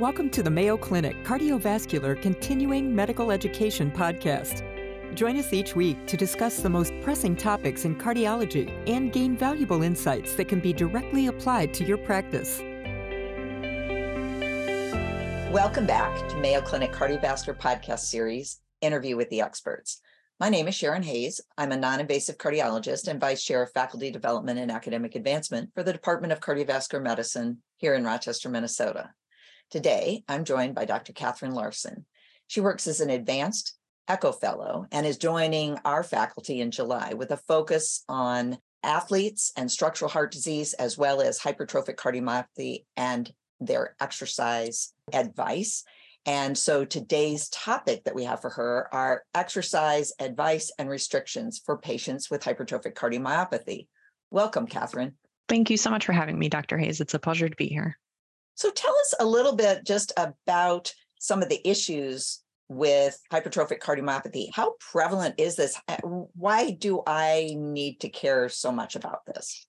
Welcome 0.00 0.30
to 0.30 0.42
the 0.42 0.50
Mayo 0.50 0.78
Clinic 0.78 1.22
Cardiovascular 1.24 2.22
Continuing 2.22 2.96
Medical 2.96 3.30
Education 3.30 3.90
Podcast. 3.90 4.64
Join 5.14 5.36
us 5.36 5.52
each 5.52 5.76
week 5.76 6.06
to 6.06 6.16
discuss 6.16 6.60
the 6.60 6.70
most 6.70 6.94
pressing 7.02 7.36
topics 7.36 7.84
in 7.84 7.94
cardiology 7.94 8.72
and 8.88 9.12
gain 9.12 9.36
valuable 9.36 9.82
insights 9.82 10.36
that 10.36 10.48
can 10.48 10.58
be 10.58 10.72
directly 10.72 11.26
applied 11.26 11.74
to 11.74 11.84
your 11.84 11.98
practice. 11.98 12.60
Welcome 15.52 15.84
back 15.84 16.30
to 16.30 16.36
Mayo 16.38 16.62
Clinic 16.62 16.92
Cardiovascular 16.92 17.58
Podcast 17.58 17.98
Series 17.98 18.58
Interview 18.80 19.18
with 19.18 19.28
the 19.28 19.42
Experts. 19.42 20.00
My 20.40 20.48
name 20.48 20.66
is 20.66 20.76
Sharonne 20.76 21.04
Hayes. 21.04 21.42
I'm 21.58 21.72
a 21.72 21.76
non 21.76 22.00
invasive 22.00 22.38
cardiologist 22.38 23.06
and 23.06 23.20
Vice 23.20 23.44
Chair 23.44 23.62
of 23.62 23.72
Faculty 23.72 24.10
Development 24.10 24.58
and 24.58 24.70
Academic 24.70 25.14
Advancement 25.14 25.72
for 25.74 25.82
the 25.82 25.92
Department 25.92 26.32
of 26.32 26.40
Cardiovascular 26.40 27.02
Medicine 27.02 27.58
here 27.76 27.94
in 27.94 28.04
Rochester, 28.04 28.48
Minnesota. 28.48 29.10
Today, 29.70 30.24
I'm 30.28 30.44
joined 30.44 30.74
by 30.74 30.84
Dr. 30.84 31.12
Kathryn 31.12 31.54
Larson. 31.54 32.04
She 32.48 32.60
works 32.60 32.88
as 32.88 33.00
an 33.00 33.08
advanced 33.08 33.74
Echo 34.08 34.32
Fellow 34.32 34.86
and 34.90 35.06
is 35.06 35.16
joining 35.16 35.78
our 35.84 36.02
faculty 36.02 36.60
in 36.60 36.72
July 36.72 37.14
with 37.14 37.30
a 37.30 37.36
focus 37.36 38.02
on 38.08 38.58
athletes 38.82 39.52
and 39.56 39.70
structural 39.70 40.10
heart 40.10 40.32
disease, 40.32 40.72
as 40.72 40.98
well 40.98 41.20
as 41.20 41.38
hypertrophic 41.38 41.94
cardiomyopathy 41.94 42.84
and 42.96 43.32
their 43.60 43.94
exercise 44.00 44.92
advice. 45.12 45.84
And 46.26 46.58
so 46.58 46.84
today's 46.84 47.48
topic 47.50 48.02
that 48.04 48.14
we 48.16 48.24
have 48.24 48.40
for 48.40 48.50
her 48.50 48.88
are 48.92 49.22
exercise 49.36 50.12
advice 50.18 50.72
and 50.80 50.90
restrictions 50.90 51.62
for 51.64 51.78
patients 51.78 52.28
with 52.28 52.42
hypertrophic 52.42 52.94
cardiomyopathy. 52.94 53.86
Welcome, 54.32 54.66
Catherine. 54.66 55.14
Thank 55.48 55.70
you 55.70 55.76
so 55.76 55.90
much 55.90 56.06
for 56.06 56.12
having 56.12 56.36
me, 56.36 56.48
Dr. 56.48 56.76
Hayes. 56.76 57.00
It's 57.00 57.14
a 57.14 57.20
pleasure 57.20 57.48
to 57.48 57.56
be 57.56 57.68
here. 57.68 57.96
So 58.54 58.70
tell 58.70 58.94
us 58.94 59.14
a 59.20 59.26
little 59.26 59.56
bit 59.56 59.84
just 59.84 60.12
about 60.16 60.92
some 61.18 61.42
of 61.42 61.48
the 61.48 61.66
issues 61.68 62.42
with 62.68 63.20
hypertrophic 63.32 63.80
cardiomyopathy. 63.80 64.48
How 64.54 64.74
prevalent 64.92 65.34
is 65.38 65.56
this? 65.56 65.78
Why 66.02 66.70
do 66.70 67.02
I 67.06 67.54
need 67.56 68.00
to 68.00 68.08
care 68.08 68.48
so 68.48 68.70
much 68.70 68.96
about 68.96 69.26
this? 69.26 69.66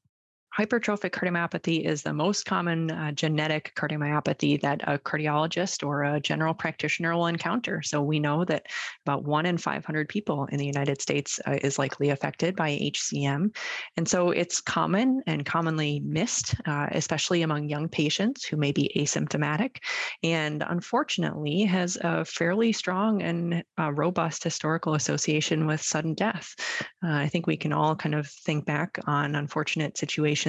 Hypertrophic 0.58 1.12
cardiomyopathy 1.12 1.86
is 1.86 2.04
the 2.04 2.14
most 2.14 2.46
common 2.46 2.92
uh, 2.92 3.14
genetic 3.14 3.72
cardiomyopathy 3.76 4.60
that 4.60 4.82
a 4.86 4.98
cardiologist 5.00 5.86
or 5.88 6.04
a 6.04 6.20
general 6.20 6.54
practitioner 6.54 7.16
will 7.16 7.28
encounter. 7.28 7.82
So 7.82 8.02
we 8.02 8.20
know 8.20 8.44
that 8.44 8.66
about 9.06 9.24
one 9.24 9.46
in 9.46 9.58
500 9.58 10.10
people 10.10 10.48
in 10.52 10.58
the 10.58 10.66
United 10.66 11.02
States 11.02 11.40
uh, 11.48 11.58
is 11.62 11.80
likely 11.80 12.10
affected 12.10 12.58
by 12.58 12.72
HCM. 12.72 13.56
And 13.96 14.06
so 14.06 14.32
it's 14.32 14.60
common 14.60 15.22
and 15.26 15.46
commonly 15.46 16.02
missed, 16.02 16.54
uh, 16.66 16.88
especially 16.92 17.44
among 17.44 17.70
young 17.70 17.88
patients 17.88 18.44
who 18.44 18.58
may 18.58 18.74
be 18.74 18.92
asymptomatic. 18.98 19.78
And 20.22 20.66
unfortunately, 20.68 21.62
has 21.62 21.98
a 22.02 22.26
fairly 22.26 22.74
strong 22.74 23.22
and 23.22 23.64
uh, 23.80 23.94
robust 23.94 24.44
historical 24.44 24.96
association 24.96 25.66
with 25.66 25.82
sudden 25.82 26.14
death. 26.14 26.54
Uh, 27.02 27.14
I 27.14 27.30
think 27.30 27.48
we 27.48 27.56
can 27.56 27.72
all 27.72 27.96
kind 27.96 28.16
of 28.16 28.28
think 28.28 28.66
back 28.66 29.00
on 29.08 29.36
unfortunate 29.36 29.98
situations 29.98 30.41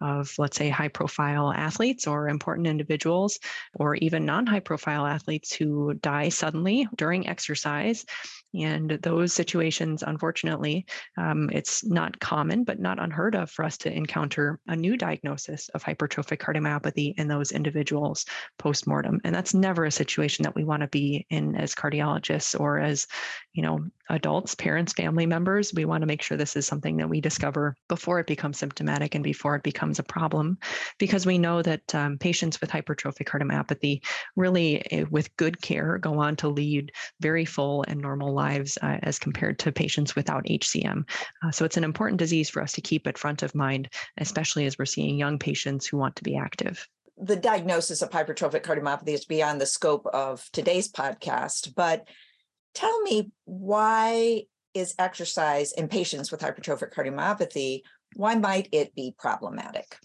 of, 0.00 0.32
let's 0.38 0.56
say, 0.56 0.68
high 0.68 0.88
profile 0.88 1.52
athletes 1.52 2.06
or 2.06 2.28
important 2.28 2.66
individuals, 2.66 3.38
or 3.74 3.94
even 3.96 4.24
non 4.24 4.46
high 4.46 4.60
profile 4.60 5.06
athletes 5.06 5.54
who 5.54 5.94
die 5.94 6.28
suddenly 6.28 6.86
during 6.96 7.28
exercise 7.28 8.04
and 8.54 8.98
those 9.02 9.32
situations, 9.32 10.02
unfortunately, 10.02 10.86
um, 11.18 11.50
it's 11.52 11.84
not 11.84 12.18
common, 12.18 12.64
but 12.64 12.80
not 12.80 12.98
unheard 12.98 13.34
of 13.34 13.50
for 13.50 13.64
us 13.64 13.76
to 13.78 13.92
encounter 13.92 14.58
a 14.68 14.76
new 14.76 14.96
diagnosis 14.96 15.68
of 15.74 15.84
hypertrophic 15.84 16.38
cardiomyopathy 16.38 17.14
in 17.18 17.28
those 17.28 17.52
individuals 17.52 18.24
postmortem. 18.58 19.20
And 19.24 19.34
that's 19.34 19.52
never 19.52 19.84
a 19.84 19.90
situation 19.90 20.44
that 20.44 20.54
we 20.54 20.64
want 20.64 20.80
to 20.80 20.88
be 20.88 21.26
in 21.28 21.56
as 21.56 21.74
cardiologists 21.74 22.58
or 22.58 22.78
as, 22.78 23.06
you 23.52 23.62
know, 23.62 23.80
adults, 24.08 24.54
parents, 24.54 24.94
family 24.94 25.26
members. 25.26 25.74
We 25.74 25.84
want 25.84 26.00
to 26.00 26.06
make 26.06 26.22
sure 26.22 26.38
this 26.38 26.56
is 26.56 26.66
something 26.66 26.96
that 26.96 27.08
we 27.08 27.20
discover 27.20 27.76
before 27.88 28.18
it 28.18 28.26
becomes 28.26 28.58
symptomatic 28.58 29.14
before 29.22 29.54
it 29.56 29.62
becomes 29.62 29.98
a 29.98 30.02
problem, 30.02 30.58
because 30.98 31.26
we 31.26 31.38
know 31.38 31.62
that 31.62 31.94
um, 31.94 32.18
patients 32.18 32.60
with 32.60 32.70
hypertrophic 32.70 33.26
cardiomyopathy 33.26 34.04
really, 34.36 34.90
eh, 34.92 35.04
with 35.10 35.34
good 35.36 35.60
care, 35.60 35.98
go 35.98 36.18
on 36.18 36.36
to 36.36 36.48
lead 36.48 36.92
very 37.20 37.44
full 37.44 37.84
and 37.88 38.00
normal 38.00 38.32
lives 38.32 38.78
uh, 38.82 38.98
as 39.02 39.18
compared 39.18 39.58
to 39.58 39.72
patients 39.72 40.16
without 40.16 40.44
HCM. 40.44 41.08
Uh, 41.42 41.50
so 41.50 41.64
it's 41.64 41.76
an 41.76 41.84
important 41.84 42.18
disease 42.18 42.48
for 42.50 42.62
us 42.62 42.72
to 42.72 42.80
keep 42.80 43.06
at 43.06 43.18
front 43.18 43.42
of 43.42 43.54
mind, 43.54 43.88
especially 44.18 44.66
as 44.66 44.78
we're 44.78 44.86
seeing 44.86 45.18
young 45.18 45.38
patients 45.38 45.86
who 45.86 45.96
want 45.96 46.16
to 46.16 46.24
be 46.24 46.36
active. 46.36 46.86
The 47.20 47.36
diagnosis 47.36 48.00
of 48.02 48.10
hypertrophic 48.10 48.62
cardiomyopathy 48.62 49.08
is 49.08 49.24
beyond 49.24 49.60
the 49.60 49.66
scope 49.66 50.06
of 50.06 50.48
today's 50.52 50.90
podcast, 50.90 51.74
but 51.74 52.06
tell 52.74 53.00
me 53.02 53.32
why 53.44 54.44
is 54.78 54.94
exercise 54.98 55.72
in 55.72 55.88
patients 55.88 56.30
with 56.30 56.40
hypertrophic 56.40 56.92
cardiomyopathy 56.92 57.82
why 58.16 58.34
might 58.34 58.68
it 58.72 58.94
be 58.94 59.14
problematic 59.18 59.98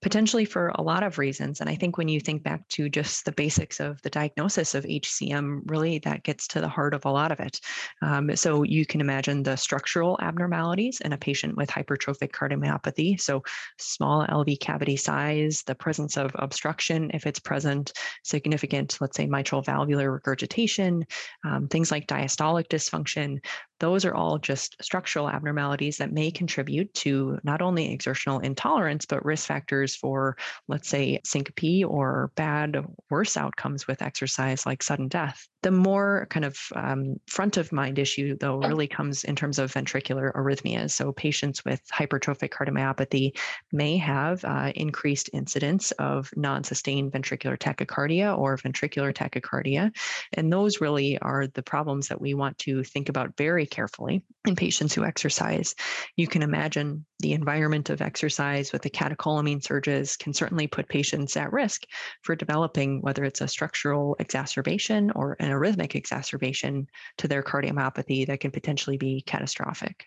potentially 0.00 0.44
for 0.44 0.68
a 0.76 0.82
lot 0.82 1.02
of 1.02 1.18
reasons. 1.18 1.60
And 1.60 1.68
I 1.68 1.74
think 1.74 1.98
when 1.98 2.08
you 2.08 2.20
think 2.20 2.42
back 2.42 2.66
to 2.68 2.88
just 2.88 3.24
the 3.24 3.32
basics 3.32 3.80
of 3.80 4.00
the 4.02 4.10
diagnosis 4.10 4.74
of 4.74 4.84
HCM, 4.84 5.62
really 5.66 5.98
that 6.00 6.22
gets 6.22 6.46
to 6.48 6.60
the 6.60 6.68
heart 6.68 6.94
of 6.94 7.04
a 7.04 7.10
lot 7.10 7.32
of 7.32 7.40
it. 7.40 7.60
Um, 8.00 8.34
so 8.36 8.62
you 8.62 8.86
can 8.86 9.00
imagine 9.00 9.42
the 9.42 9.56
structural 9.56 10.18
abnormalities 10.20 11.00
in 11.00 11.12
a 11.12 11.18
patient 11.18 11.56
with 11.56 11.68
hypertrophic 11.68 12.30
cardiomyopathy. 12.30 13.20
So 13.20 13.42
small 13.78 14.24
LV 14.26 14.60
cavity 14.60 14.96
size, 14.96 15.62
the 15.66 15.74
presence 15.74 16.16
of 16.16 16.30
obstruction, 16.36 17.10
if 17.12 17.26
it's 17.26 17.40
present, 17.40 17.92
significant, 18.22 18.98
let's 19.00 19.16
say 19.16 19.26
mitral 19.26 19.62
valvular 19.62 20.12
regurgitation, 20.12 21.06
um, 21.44 21.66
things 21.66 21.90
like 21.90 22.06
diastolic 22.06 22.68
dysfunction, 22.68 23.44
those 23.80 24.04
are 24.04 24.14
all 24.14 24.38
just 24.38 24.76
structural 24.82 25.28
abnormalities 25.28 25.98
that 25.98 26.12
may 26.12 26.30
contribute 26.30 26.92
to 26.94 27.38
not 27.42 27.62
only 27.62 27.92
exertional 27.92 28.40
intolerance, 28.40 29.06
but 29.06 29.24
risk 29.24 29.46
factors 29.46 29.94
for, 29.94 30.36
let's 30.66 30.88
say, 30.88 31.20
syncope 31.24 31.84
or 31.86 32.32
bad, 32.34 32.84
worse 33.10 33.36
outcomes 33.36 33.86
with 33.86 34.02
exercise 34.02 34.66
like 34.66 34.82
sudden 34.82 35.08
death. 35.08 35.46
The 35.62 35.70
more 35.70 36.26
kind 36.30 36.44
of 36.44 36.56
um, 36.76 37.16
front 37.26 37.56
of 37.56 37.72
mind 37.72 37.98
issue, 37.98 38.36
though, 38.38 38.58
really 38.58 38.86
comes 38.86 39.24
in 39.24 39.34
terms 39.34 39.58
of 39.58 39.72
ventricular 39.72 40.32
arrhythmias. 40.34 40.92
So, 40.92 41.12
patients 41.12 41.64
with 41.64 41.82
hypertrophic 41.92 42.50
cardiomyopathy 42.50 43.36
may 43.72 43.96
have 43.96 44.44
uh, 44.44 44.72
increased 44.74 45.30
incidence 45.32 45.90
of 45.92 46.30
non 46.36 46.62
sustained 46.62 47.12
ventricular 47.12 47.58
tachycardia 47.58 48.38
or 48.38 48.56
ventricular 48.56 49.12
tachycardia. 49.12 49.94
And 50.32 50.52
those 50.52 50.80
really 50.80 51.18
are 51.18 51.48
the 51.48 51.62
problems 51.62 52.08
that 52.08 52.20
we 52.20 52.34
want 52.34 52.58
to 52.58 52.84
think 52.84 53.08
about 53.08 53.36
very 53.36 53.66
carefully 53.66 54.22
in 54.46 54.54
patients 54.54 54.94
who 54.94 55.04
exercise. 55.04 55.74
You 56.16 56.28
can 56.28 56.42
imagine 56.42 57.04
the 57.20 57.32
environment 57.32 57.90
of 57.90 58.00
exercise 58.00 58.72
with 58.72 58.82
the 58.82 58.90
catecholamine 58.90 59.62
surges 59.62 60.16
can 60.16 60.32
certainly 60.32 60.66
put 60.66 60.88
patients 60.88 61.36
at 61.36 61.52
risk 61.52 61.84
for 62.22 62.36
developing 62.36 63.00
whether 63.02 63.24
it's 63.24 63.40
a 63.40 63.48
structural 63.48 64.16
exacerbation 64.20 65.10
or 65.12 65.36
an 65.40 65.50
arrhythmic 65.50 65.94
exacerbation 65.94 66.86
to 67.16 67.26
their 67.26 67.42
cardiomyopathy 67.42 68.26
that 68.26 68.40
can 68.40 68.50
potentially 68.50 68.96
be 68.96 69.20
catastrophic. 69.22 70.06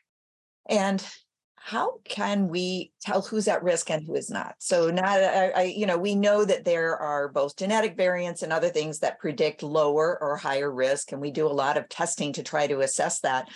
And 0.70 1.06
how 1.64 2.00
can 2.06 2.48
we 2.48 2.92
tell 3.02 3.22
who's 3.22 3.48
at 3.48 3.62
risk 3.62 3.92
and 3.92 4.04
who 4.04 4.16
is 4.16 4.32
not? 4.32 4.56
So 4.58 4.90
now, 4.90 5.04
I, 5.06 5.52
I, 5.56 5.64
you 5.64 5.86
know, 5.86 5.98
we 5.98 6.16
know 6.16 6.44
that 6.44 6.66
there 6.66 6.98
are 6.98 7.28
both 7.28 7.56
genetic 7.56 7.96
variants 7.96 8.42
and 8.42 8.52
other 8.52 8.70
things 8.70 9.00
that 9.00 9.20
predict 9.20 9.62
lower 9.62 10.18
or 10.22 10.38
higher 10.38 10.72
risk, 10.72 11.12
and 11.12 11.22
we 11.22 11.30
do 11.30 11.46
a 11.46 11.50
lot 11.50 11.78
of 11.78 11.88
testing 11.88 12.34
to 12.34 12.44
try 12.44 12.66
to 12.66 12.80
assess 12.80 13.20
that. 13.20 13.48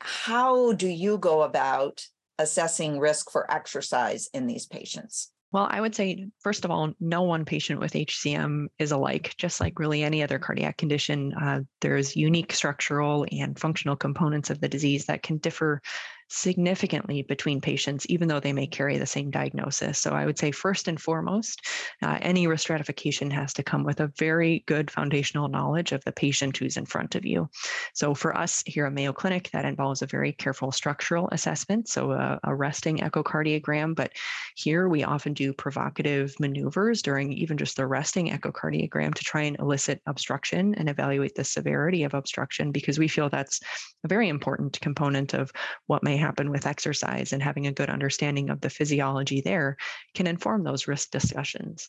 How 0.00 0.72
do 0.72 0.88
you 0.88 1.16
go 1.16 1.42
about 1.42 2.04
assessing 2.38 2.98
risk 2.98 3.30
for 3.30 3.50
exercise 3.50 4.28
in 4.32 4.46
these 4.46 4.66
patients? 4.66 5.30
Well, 5.50 5.66
I 5.70 5.80
would 5.80 5.94
say, 5.94 6.26
first 6.40 6.66
of 6.66 6.70
all, 6.70 6.92
no 7.00 7.22
one 7.22 7.46
patient 7.46 7.80
with 7.80 7.94
HCM 7.94 8.66
is 8.78 8.92
alike, 8.92 9.34
just 9.38 9.60
like 9.60 9.78
really 9.78 10.02
any 10.02 10.22
other 10.22 10.38
cardiac 10.38 10.76
condition. 10.76 11.32
Uh, 11.32 11.60
there's 11.80 12.14
unique 12.14 12.52
structural 12.52 13.24
and 13.32 13.58
functional 13.58 13.96
components 13.96 14.50
of 14.50 14.60
the 14.60 14.68
disease 14.68 15.06
that 15.06 15.22
can 15.22 15.38
differ 15.38 15.80
significantly 16.28 17.22
between 17.22 17.60
patients, 17.60 18.06
even 18.08 18.28
though 18.28 18.40
they 18.40 18.52
may 18.52 18.66
carry 18.66 18.98
the 18.98 19.06
same 19.06 19.30
diagnosis. 19.30 19.98
So 19.98 20.10
I 20.10 20.26
would 20.26 20.38
say, 20.38 20.50
first 20.50 20.88
and 20.88 21.00
foremost, 21.00 21.66
uh, 22.02 22.18
any 22.20 22.46
risk 22.46 22.62
stratification 22.62 23.30
has 23.30 23.52
to 23.54 23.62
come 23.62 23.84
with 23.84 24.00
a 24.00 24.12
very 24.18 24.62
good 24.66 24.90
foundational 24.90 25.48
knowledge 25.48 25.92
of 25.92 26.04
the 26.04 26.12
patient 26.12 26.56
who's 26.56 26.76
in 26.76 26.86
front 26.86 27.14
of 27.14 27.24
you. 27.24 27.48
So 27.94 28.14
for 28.14 28.36
us 28.36 28.62
here 28.66 28.86
at 28.86 28.92
Mayo 28.92 29.12
Clinic, 29.12 29.50
that 29.52 29.64
involves 29.64 30.02
a 30.02 30.06
very 30.06 30.32
careful 30.32 30.70
structural 30.70 31.28
assessment, 31.32 31.88
so 31.88 32.12
a, 32.12 32.38
a 32.44 32.54
resting 32.54 32.98
echocardiogram. 32.98 33.94
But 33.94 34.12
here 34.54 34.88
we 34.88 35.04
often 35.04 35.32
do 35.32 35.52
provocative 35.52 36.38
maneuvers 36.38 37.00
during 37.00 37.32
even 37.32 37.56
just 37.56 37.76
the 37.76 37.86
resting 37.86 38.28
echocardiogram 38.30 39.14
to 39.14 39.24
try 39.24 39.42
and 39.42 39.58
elicit 39.58 40.02
obstruction 40.06 40.74
and 40.74 40.88
evaluate 40.88 41.34
the 41.34 41.44
severity 41.44 42.04
of 42.04 42.14
obstruction 42.14 42.70
because 42.70 42.98
we 42.98 43.08
feel 43.08 43.30
that's 43.30 43.60
a 44.04 44.08
very 44.08 44.28
important 44.28 44.78
component 44.80 45.34
of 45.34 45.50
what 45.86 46.02
may 46.02 46.17
happen 46.18 46.50
with 46.50 46.66
exercise 46.66 47.32
and 47.32 47.42
having 47.42 47.66
a 47.66 47.72
good 47.72 47.88
understanding 47.88 48.50
of 48.50 48.60
the 48.60 48.70
physiology 48.70 49.40
there 49.40 49.76
can 50.14 50.26
inform 50.26 50.64
those 50.64 50.88
risk 50.88 51.10
discussions. 51.10 51.88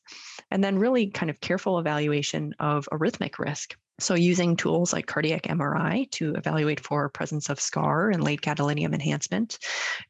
And 0.52 0.64
then, 0.64 0.80
really, 0.80 1.10
kind 1.10 1.30
of 1.30 1.42
careful 1.42 1.80
evaluation 1.80 2.56
of 2.60 2.88
arrhythmic 2.92 3.40
risk. 3.40 3.76
So, 4.00 4.16
using 4.16 4.56
tools 4.56 4.94
like 4.94 5.06
cardiac 5.06 5.44
MRI 5.44 6.10
to 6.12 6.34
evaluate 6.36 6.80
for 6.80 7.10
presence 7.10 7.50
of 7.50 7.60
scar 7.60 8.10
and 8.10 8.24
late 8.24 8.42
gadolinium 8.42 8.94
enhancement 8.94 9.60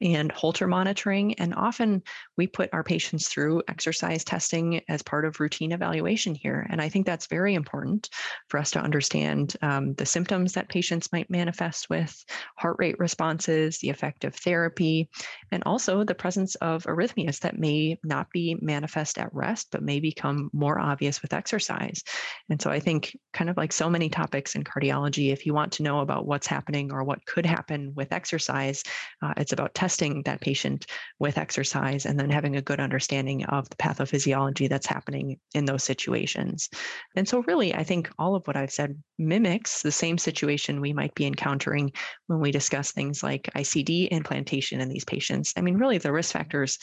and 0.01 0.31
Holter 0.31 0.67
monitoring. 0.67 1.33
And 1.35 1.53
often 1.55 2.03
we 2.37 2.47
put 2.47 2.69
our 2.73 2.83
patients 2.83 3.27
through 3.27 3.63
exercise 3.67 4.23
testing 4.23 4.81
as 4.87 5.01
part 5.01 5.25
of 5.25 5.39
routine 5.39 5.71
evaluation 5.71 6.35
here. 6.35 6.65
And 6.69 6.81
I 6.81 6.89
think 6.89 7.05
that's 7.05 7.27
very 7.27 7.55
important 7.55 8.09
for 8.47 8.59
us 8.59 8.71
to 8.71 8.79
understand 8.79 9.55
um, 9.61 9.93
the 9.95 10.05
symptoms 10.05 10.53
that 10.53 10.69
patients 10.69 11.11
might 11.11 11.29
manifest 11.29 11.89
with, 11.89 12.23
heart 12.57 12.77
rate 12.79 12.99
responses, 12.99 13.79
the 13.79 13.89
effect 13.89 14.23
of 14.23 14.35
therapy, 14.35 15.09
and 15.51 15.63
also 15.65 16.03
the 16.03 16.15
presence 16.15 16.55
of 16.55 16.83
arrhythmias 16.83 17.39
that 17.39 17.57
may 17.57 17.99
not 18.03 18.29
be 18.31 18.57
manifest 18.61 19.17
at 19.17 19.33
rest, 19.33 19.67
but 19.71 19.83
may 19.83 19.99
become 19.99 20.49
more 20.53 20.79
obvious 20.79 21.21
with 21.21 21.33
exercise. 21.33 22.03
And 22.49 22.61
so 22.61 22.69
I 22.69 22.79
think, 22.79 23.17
kind 23.33 23.49
of 23.49 23.57
like 23.57 23.73
so 23.79 23.89
many 23.89 24.09
topics 24.09 24.55
in 24.55 24.63
cardiology. 24.65 25.31
If 25.31 25.45
you 25.45 25.53
want 25.53 25.71
to 25.73 25.83
know 25.83 26.01
about 26.01 26.27
what's 26.27 26.47
happening 26.47 26.91
or 26.91 27.05
what 27.05 27.25
could 27.25 27.45
happen 27.45 27.93
with 27.95 28.11
exercise, 28.11 28.83
uh, 29.21 29.33
it's 29.37 29.53
about 29.53 29.73
testing 29.73 30.21
that 30.23 30.41
patient 30.41 30.85
with 31.17 31.37
exercise 31.37 32.05
and 32.05 32.19
then 32.19 32.29
having 32.29 32.57
a 32.57 32.61
good 32.61 32.81
understanding 32.81 33.45
of 33.45 33.69
the 33.69 33.77
pathophysiology 33.77 34.67
that's 34.67 34.85
happening 34.85 35.39
in 35.55 35.63
those 35.63 35.85
situations. 35.85 36.67
And 37.15 37.25
so, 37.25 37.41
really, 37.47 37.73
I 37.73 37.85
think 37.85 38.11
all 38.19 38.35
of 38.35 38.45
what 38.47 38.57
I've 38.57 38.69
said 38.69 39.01
mimics 39.17 39.81
the 39.81 39.93
same 39.93 40.17
situation 40.17 40.81
we 40.81 40.91
might 40.91 41.15
be 41.15 41.25
encountering 41.25 41.93
when 42.27 42.41
we 42.41 42.51
discuss 42.51 42.91
things 42.91 43.23
like 43.23 43.49
ICD 43.55 44.09
implantation 44.09 44.81
in 44.81 44.89
these 44.89 45.05
patients. 45.05 45.53
I 45.55 45.61
mean, 45.61 45.77
really, 45.77 45.99
the 45.99 46.11
risk 46.11 46.33
factors 46.33 46.79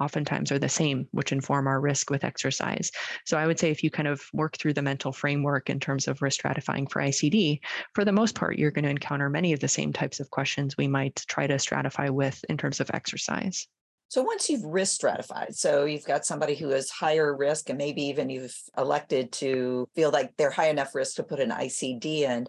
oftentimes 0.00 0.52
are 0.52 0.58
the 0.58 0.68
same, 0.68 1.08
which 1.12 1.32
inform 1.32 1.66
our 1.66 1.80
risk 1.80 2.10
with 2.10 2.24
exercise. 2.24 2.90
So 3.24 3.36
I 3.36 3.46
would 3.46 3.58
say 3.58 3.70
if 3.70 3.82
you 3.82 3.90
kind 3.90 4.08
of 4.08 4.22
work 4.32 4.56
through 4.58 4.74
the 4.74 4.82
mental 4.82 5.12
framework 5.12 5.70
in 5.70 5.80
terms 5.80 6.08
of 6.08 6.22
risk 6.22 6.42
stratifying 6.42 6.90
for 6.90 7.02
ICD, 7.02 7.60
for 7.94 8.04
the 8.04 8.12
most 8.12 8.34
part, 8.34 8.58
you're 8.58 8.70
going 8.70 8.84
to 8.84 8.90
encounter 8.90 9.30
many 9.30 9.52
of 9.52 9.60
the 9.60 9.68
same 9.68 9.92
types 9.92 10.20
of 10.20 10.30
questions 10.30 10.76
we 10.76 10.88
might 10.88 11.16
try 11.28 11.46
to 11.46 11.54
stratify 11.54 12.10
with 12.10 12.44
in 12.48 12.56
terms 12.56 12.80
of 12.80 12.90
exercise. 12.92 13.66
So 14.08 14.22
once 14.22 14.48
you've 14.48 14.64
risk 14.64 14.94
stratified, 14.94 15.56
so 15.56 15.84
you've 15.84 16.04
got 16.04 16.24
somebody 16.24 16.54
who 16.54 16.70
is 16.70 16.90
higher 16.90 17.36
risk, 17.36 17.70
and 17.70 17.78
maybe 17.78 18.02
even 18.02 18.30
you've 18.30 18.56
elected 18.78 19.32
to 19.32 19.88
feel 19.96 20.10
like 20.10 20.36
they're 20.36 20.50
high 20.50 20.68
enough 20.68 20.94
risk 20.94 21.16
to 21.16 21.24
put 21.24 21.40
an 21.40 21.50
ICD 21.50 22.20
in, 22.20 22.46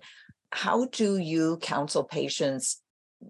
how 0.51 0.85
do 0.85 1.17
you 1.17 1.57
counsel 1.57 2.03
patients 2.03 2.81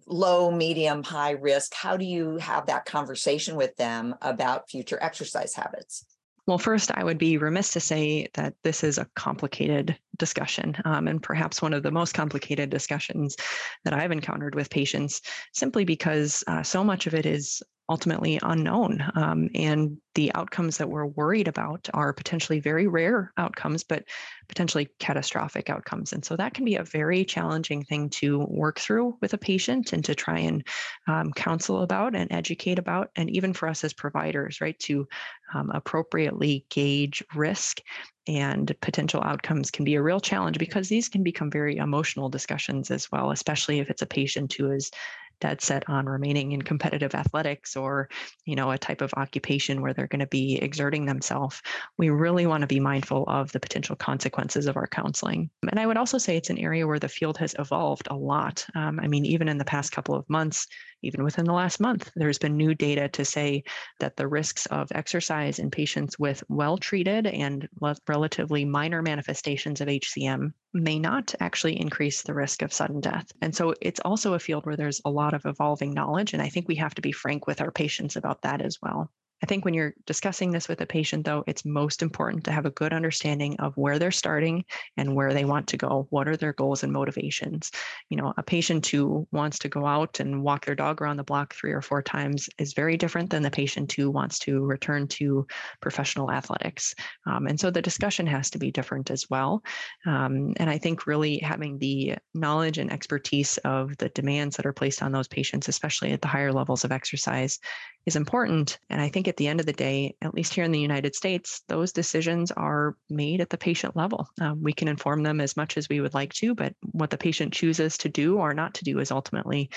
low, 0.06 0.52
medium, 0.52 1.04
high 1.04 1.32
risk, 1.32 1.74
how 1.74 1.98
do 1.98 2.06
you 2.06 2.38
have 2.38 2.66
that 2.68 2.86
conversation 2.86 3.56
with 3.56 3.76
them 3.78 4.16
about 4.22 4.70
future 4.70 4.98
exercise 5.02 5.54
habits? 5.54 6.06
Well, 6.48 6.58
first, 6.58 6.92
I 6.94 7.04
would 7.04 7.18
be 7.18 7.38
remiss 7.38 7.74
to 7.74 7.82
say 7.82 8.30
that 8.36 8.54
this 8.64 8.82
is 8.82 8.98
a 8.98 9.08
complicated 9.16 9.98
discussion, 10.18 10.78
um, 10.86 11.10
and 11.10 11.22
perhaps 11.22 11.62
one 11.62 11.74
of 11.74 11.84
the 11.84 11.92
most 11.92 12.14
complicated 12.14 12.70
discussions 12.70 13.36
that 13.84 13.94
I've 13.94 14.14
encountered 14.14 14.56
with 14.56 14.70
patients, 14.70 15.22
simply 15.54 15.84
because 15.84 16.46
uh, 16.48 16.64
so 16.64 16.86
much 16.86 17.06
of 17.06 17.14
it 17.14 17.26
is 17.26 17.62
ultimately 17.90 18.40
unknown. 18.44 19.04
Um, 19.16 19.50
and 19.56 19.98
the 20.16 20.34
outcomes 20.36 20.78
that 20.78 20.90
we're 20.90 21.06
worried 21.06 21.48
about 21.48 21.88
are 21.94 22.12
potentially 22.12 22.60
very 22.60 22.88
rare 22.88 23.32
outcomes, 23.38 23.84
but 23.84 24.04
potentially 24.50 24.90
catastrophic 25.00 25.70
outcomes. 25.70 26.12
And 26.12 26.26
so 26.26 26.36
that 26.36 26.54
can 26.54 26.66
be 26.66 26.76
a 26.76 26.84
very 26.84 27.24
challenging 27.24 27.84
thing 27.84 28.10
to 28.10 28.40
work 28.50 28.80
through 28.80 29.18
with 29.22 29.34
a 29.34 29.38
patient 29.38 29.94
and 29.94 30.04
to 30.06 30.16
try 30.16 30.40
and 30.40 30.68
um, 31.08 31.32
counsel 31.34 31.82
about 31.82 32.16
and 32.16 32.32
educate 32.32 32.80
about. 32.80 33.12
And 33.16 33.30
even 33.30 33.54
for 33.54 33.70
us 33.70 33.84
as 33.84 33.94
providers, 33.94 34.60
right, 34.60 34.78
to 34.80 35.08
um, 35.54 35.72
appropriately 35.74 36.66
gauge 36.70 37.24
risk 37.36 37.82
and 38.28 38.76
potential 38.82 39.22
outcomes 39.24 39.72
can 39.72 39.86
be 39.86 39.96
a 39.96 40.02
real 40.02 40.20
challenge 40.20 40.58
because 40.58 40.90
these 40.90 41.08
can 41.08 41.24
become 41.24 41.50
very 41.50 41.78
emotional 41.78 42.28
discussions 42.28 42.92
as 42.92 43.10
well, 43.12 43.32
especially 43.32 43.80
if 43.80 43.90
it's 43.90 44.02
a 44.02 44.08
patient 44.08 44.54
who 44.54 44.72
is 44.72 44.92
dead 45.40 45.62
set 45.62 45.88
on 45.90 46.06
remaining 46.06 46.52
in 46.52 46.62
competitive 46.62 47.16
athletics 47.16 47.76
or 47.76 48.10
you 48.46 48.56
know 48.56 48.72
a 48.72 48.78
type 48.78 49.02
of 49.02 49.14
occupation 49.16 49.82
where 49.82 49.94
they're 49.94 50.08
going 50.08 50.20
to 50.20 50.28
be 50.28 50.58
exerting 50.58 51.06
themselves 51.06 51.62
we 51.98 52.10
really 52.10 52.46
want 52.46 52.62
to 52.62 52.68
be 52.68 52.80
mindful 52.80 53.24
of 53.28 53.52
the 53.52 53.60
potential 53.60 53.96
consequences 53.96 54.66
of 54.66 54.78
our 54.78 54.88
counseling. 54.88 55.50
And 55.70 55.80
i 55.80 55.86
would 55.86 55.98
also 55.98 56.18
say 56.18 56.38
it's 56.38 56.50
an 56.50 56.58
area 56.58 56.88
where 56.88 57.00
the 57.00 57.10
field 57.10 57.38
has 57.38 57.56
evolved 57.60 58.08
a 58.10 58.16
lot. 58.16 58.66
Um, 58.76 59.00
i 59.00 59.08
mean 59.08 59.26
even 59.26 59.48
in 59.48 59.58
the 59.58 59.66
past 59.66 59.92
couple 59.92 60.16
of 60.16 60.30
months 60.30 60.68
even 61.02 61.24
within 61.24 61.46
the 61.46 61.54
last 61.54 61.80
month, 61.80 62.12
there's 62.16 62.40
been 62.40 62.58
new 62.58 62.74
data 62.74 63.08
to 63.10 63.26
say 63.26 63.64
that 64.00 64.16
the 64.16 64.28
risks 64.28 64.66
of 64.68 64.92
exercise 64.92 65.60
in 65.60 65.72
patients 65.72 66.18
with 66.18 66.44
well 66.50 66.78
treated 66.78 67.28
and 67.28 67.68
relatively 68.08 68.66
minor 68.66 69.02
manifestations 69.02 69.82
of 69.82 69.88
HCM 69.88 70.54
may 70.74 71.00
not 71.00 71.34
actually 71.40 71.80
increase 71.80 72.22
the 72.22 72.34
risk 72.34 72.62
of 72.62 72.74
sudden 72.74 73.00
death. 73.00 73.32
And 73.42 73.56
so 73.56 73.74
it's 73.82 74.00
also 74.02 74.34
a 74.34 74.40
field 74.40 74.66
where 74.66 74.78
there's 74.78 75.02
a 75.06 75.12
lot 75.12 75.34
of 75.34 75.46
evolving 75.46 75.94
knowledge. 75.94 76.34
And 76.34 76.42
I 76.42 76.50
think 76.50 76.68
we 76.68 76.76
have 76.76 76.96
to 76.96 77.02
be 77.02 77.12
frank 77.12 77.48
with 77.48 77.62
our 77.62 77.72
patients 77.72 78.16
about 78.16 78.42
that 78.42 78.62
as 78.62 78.78
well. 78.82 79.12
I 79.44 79.46
think 79.46 79.66
when 79.66 79.74
you're 79.74 79.94
discussing 80.06 80.52
this 80.52 80.68
with 80.68 80.82
a 80.82 80.86
patient, 80.86 81.26
though, 81.26 81.44
it's 81.46 81.66
most 81.66 82.02
important 82.02 82.44
to 82.46 82.52
have 82.52 82.66
a 82.66 82.72
good 82.72 82.94
understanding 82.94 83.56
of 83.60 83.78
where 83.78 84.00
they're 84.00 84.12
starting 84.12 84.66
and 84.98 85.16
where 85.16 85.34
they 85.34 85.46
want 85.46 85.68
to 85.68 85.78
go. 85.78 86.08
What 86.10 86.28
are 86.28 86.38
their 86.38 86.54
goals 86.54 86.84
and 86.84 86.92
motivations? 86.92 87.72
You 88.10 88.18
know, 88.18 88.34
a 88.38 88.44
patient 88.44 88.88
who 88.88 89.28
wants 89.32 89.60
to 89.60 89.70
go 89.70 89.86
out 89.86 90.20
and 90.20 90.44
walk 90.44 90.66
their 90.66 90.76
dog 90.76 91.02
around 91.02 91.18
the 91.18 91.24
block 91.24 91.54
three 91.54 91.72
or 91.72 91.82
four 91.82 92.02
times 92.02 92.50
is 92.58 92.74
very 92.74 92.98
different 92.98 93.30
than 93.30 93.44
the 93.44 93.52
patient 93.52 93.92
who 93.92 94.10
wants 94.10 94.40
to 94.40 94.66
return 94.66 95.08
to 95.10 95.46
professional 95.82 96.32
athletics. 96.32 96.96
Um, 97.28 97.46
and 97.48 97.60
so 97.60 97.70
the 97.70 97.82
discussion 97.82 98.26
has 98.28 98.50
to 98.52 98.58
be 98.58 98.72
different 98.72 99.12
as 99.12 99.30
well. 99.30 99.62
Um, 100.06 100.54
and 100.58 100.70
I 100.70 100.78
think 100.80 101.06
really 101.06 101.38
having 101.38 101.78
the 101.78 102.16
knowledge 102.34 102.80
and 102.80 102.92
expertise 102.92 103.58
of 103.60 103.96
the 103.98 104.10
demands 104.10 104.58
that 104.58 104.66
are 104.66 104.74
placed 104.74 105.04
on 105.04 105.12
those 105.12 105.28
patients, 105.28 105.68
especially 105.68 106.12
at 106.12 106.22
the 106.22 106.28
higher 106.28 106.52
levels 106.52 106.84
of 106.84 106.92
exercise, 106.92 107.60
is 108.08 108.16
important. 108.16 108.80
And 108.90 109.02
I 109.02 109.10
think 109.10 109.28
at 109.28 109.36
the 109.36 109.48
end 109.48 109.60
of 109.60 109.66
the 109.66 109.74
day, 109.74 110.16
at 110.22 110.34
least 110.34 110.54
here 110.54 110.64
in 110.64 110.72
the 110.72 110.80
United 110.80 111.14
States, 111.14 111.62
those 111.68 111.92
decisions 111.92 112.52
are 112.54 112.96
made 113.10 113.42
at 113.42 113.50
the 113.50 113.58
patient 113.58 113.98
level. 113.98 114.30
Um, 114.40 114.64
we 114.64 114.72
can 114.72 114.88
inform 114.88 115.24
them 115.24 115.42
as 115.42 115.58
much 115.58 115.78
as 115.78 115.90
we 115.90 116.00
would 116.00 116.14
like 116.14 116.34
to, 116.36 116.56
but 116.56 116.74
what 116.94 117.10
the 117.10 117.18
patient 117.18 117.54
chooses 117.54 117.98
to 118.00 118.10
do 118.10 118.38
or 118.38 118.54
not 118.54 118.76
to 118.76 118.86
do 118.86 119.00
is 119.00 119.12
ultimately 119.12 119.70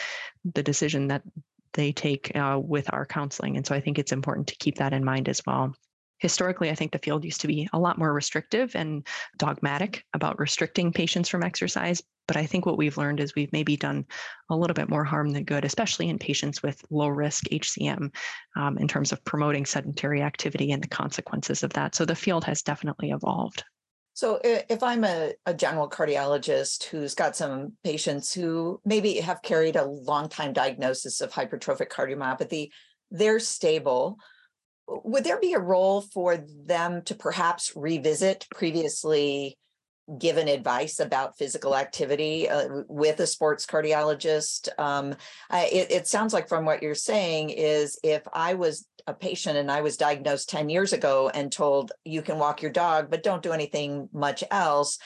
the 0.54 0.62
decision 0.62 1.08
that 1.08 1.22
they 1.72 1.90
take 1.90 2.34
uh, 2.36 2.58
with 2.62 2.92
our 2.92 3.04
counseling. 3.04 3.56
And 3.56 3.66
so 3.66 3.74
I 3.74 3.80
think 3.80 3.98
it's 3.98 4.12
important 4.12 4.46
to 4.48 4.56
keep 4.56 4.76
that 4.76 4.92
in 4.92 5.04
mind 5.04 5.28
as 5.28 5.42
well 5.44 5.74
historically, 6.20 6.70
I 6.70 6.74
think 6.74 6.92
the 6.92 6.98
field 6.98 7.24
used 7.24 7.40
to 7.40 7.48
be 7.48 7.68
a 7.72 7.78
lot 7.78 7.98
more 7.98 8.12
restrictive 8.12 8.76
and 8.76 9.06
dogmatic 9.38 10.04
about 10.14 10.38
restricting 10.38 10.92
patients 10.92 11.28
from 11.28 11.42
exercise. 11.42 12.02
But 12.28 12.36
I 12.36 12.46
think 12.46 12.64
what 12.64 12.78
we've 12.78 12.96
learned 12.96 13.18
is 13.18 13.34
we've 13.34 13.52
maybe 13.52 13.76
done 13.76 14.04
a 14.50 14.56
little 14.56 14.74
bit 14.74 14.88
more 14.88 15.02
harm 15.02 15.30
than 15.30 15.42
good, 15.42 15.64
especially 15.64 16.08
in 16.08 16.18
patients 16.18 16.62
with 16.62 16.84
low 16.90 17.08
risk 17.08 17.44
HCM 17.50 18.14
um, 18.56 18.78
in 18.78 18.86
terms 18.86 19.10
of 19.10 19.24
promoting 19.24 19.66
sedentary 19.66 20.22
activity 20.22 20.70
and 20.70 20.82
the 20.82 20.88
consequences 20.88 21.64
of 21.64 21.72
that. 21.72 21.96
So 21.96 22.04
the 22.04 22.14
field 22.14 22.44
has 22.44 22.62
definitely 22.62 23.10
evolved. 23.10 23.64
So 24.14 24.38
if 24.44 24.82
I'm 24.82 25.04
a, 25.04 25.32
a, 25.46 25.54
general 25.54 25.88
cardiologist 25.88 26.84
who's 26.84 27.14
got 27.14 27.36
some 27.36 27.72
patients 27.84 28.34
who 28.34 28.80
maybe 28.84 29.14
have 29.14 29.40
carried 29.40 29.76
a 29.76 29.84
long 29.86 30.28
time 30.28 30.52
diagnosis 30.52 31.20
of 31.20 31.32
hypertrophic 31.32 31.88
cardiomyopathy, 31.88 32.68
they're 33.10 33.40
stable. 33.40 34.18
Would 35.04 35.24
there 35.24 35.40
be 35.40 35.52
a 35.52 35.60
role 35.60 36.00
for 36.00 36.36
them 36.36 37.02
to 37.02 37.14
perhaps 37.14 37.72
revisit 37.76 38.46
previously 38.54 39.56
given 40.18 40.48
advice 40.48 40.98
about 40.98 41.38
physical 41.38 41.76
activity 41.76 42.48
uh, 42.48 42.82
with 42.88 43.20
a 43.20 43.26
sports 43.26 43.66
cardiologist. 43.66 44.68
Um, 44.78 45.14
I, 45.48 45.66
it, 45.66 45.90
it, 45.90 46.06
sounds 46.08 46.32
like 46.32 46.48
from 46.48 46.64
what 46.64 46.82
you're 46.82 46.94
saying 46.94 47.50
is 47.50 47.98
if 48.02 48.22
I 48.32 48.54
was 48.54 48.86
a 49.06 49.14
patient 49.14 49.56
and 49.56 49.70
I 49.70 49.82
was 49.82 49.96
diagnosed 49.96 50.50
10 50.50 50.68
years 50.68 50.92
ago 50.92 51.30
and 51.32 51.52
told 51.52 51.92
you 52.04 52.22
can 52.22 52.38
walk 52.38 52.62
your 52.62 52.72
dog, 52.72 53.10
but 53.10 53.22
don't 53.22 53.42
do 53.42 53.52
anything 53.52 54.08
much 54.12 54.42
else. 54.50 54.98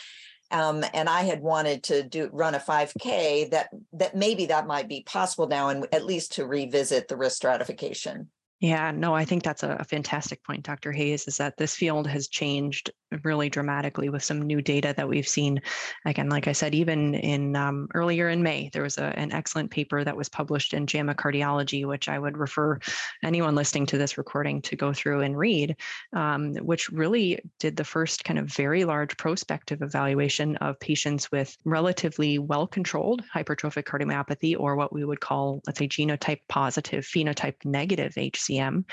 Um, 0.50 0.84
and 0.94 1.08
I 1.08 1.22
had 1.22 1.40
wanted 1.40 1.82
to 1.84 2.02
do 2.02 2.30
run 2.32 2.54
a 2.54 2.58
5K, 2.58 3.50
that 3.50 3.70
that 3.94 4.14
maybe 4.14 4.46
that 4.46 4.66
might 4.66 4.88
be 4.88 5.02
possible 5.02 5.48
now, 5.48 5.68
and 5.68 5.86
at 5.90 6.04
least 6.04 6.32
to 6.32 6.46
revisit 6.46 7.08
the 7.08 7.16
risk 7.16 7.36
stratification. 7.36 8.28
Yeah, 8.60 8.92
no, 8.92 9.14
I 9.14 9.24
think 9.24 9.42
that's 9.42 9.62
a, 9.62 9.84
fantastic 9.84 10.42
point, 10.42 10.62
Dr. 10.62 10.90
Hayes, 10.92 11.28
is 11.28 11.36
that 11.36 11.56
this 11.58 11.76
field 11.76 12.06
has 12.06 12.28
changed 12.28 12.90
really 13.22 13.48
dramatically 13.50 14.08
with 14.08 14.24
some 14.24 14.42
new 14.42 14.62
data 14.62 14.94
that 14.96 15.08
we've 15.08 15.28
seen. 15.28 15.60
Again, 16.04 16.28
like 16.28 16.48
I 16.48 16.52
said, 16.52 16.74
even 16.74 17.14
in 17.14 17.54
um, 17.56 17.88
earlier 17.94 18.28
in 18.28 18.42
May, 18.42 18.70
there 18.72 18.82
was 18.82 18.98
a, 18.98 19.16
an 19.18 19.32
excellent 19.32 19.70
paper 19.70 20.02
that 20.02 20.16
was 20.16 20.28
published 20.28 20.72
in 20.72 20.86
JAMA 20.86 21.14
Cardiology, 21.14 21.86
which 21.86 22.08
I 22.08 22.18
would 22.18 22.38
refer 22.38 22.78
anyone 23.22 23.54
listening 23.54 23.86
to 23.86 23.98
this 23.98 24.16
recording 24.16 24.62
to 24.62 24.76
go 24.76 24.92
through 24.92 25.20
and 25.20 25.36
read, 25.36 25.76
um, 26.14 26.54
which 26.56 26.88
really 26.88 27.38
did 27.60 27.76
the 27.76 27.84
first 27.84 28.24
kind 28.24 28.38
of 28.38 28.46
very 28.46 28.84
large 28.84 29.16
prospective 29.16 29.82
evaluation 29.82 30.56
of 30.56 30.80
patients 30.80 31.30
with 31.30 31.56
relatively 31.64 32.38
well 32.38 32.66
controlled 32.66 33.22
hypertrophic 33.32 33.84
cardiomyopathy, 33.84 34.58
or 34.58 34.74
what 34.74 34.92
we 34.92 35.04
would 35.04 35.20
call, 35.20 35.60
let's 35.66 35.78
say, 35.78 35.88
genotype 35.88 36.40
positive, 36.48 37.04
phenotype 37.04 37.56
negative 37.64 38.14
HCM, 38.14 38.43
and 38.50 38.84